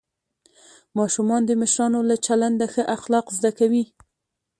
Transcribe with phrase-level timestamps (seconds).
[0.97, 3.83] ماشومان د مشرانو له چلنده ښه اخلاق زده کوي